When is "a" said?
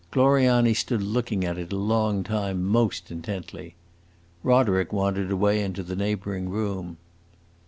1.71-1.75